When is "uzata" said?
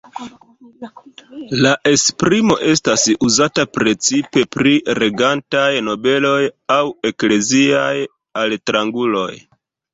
3.27-3.67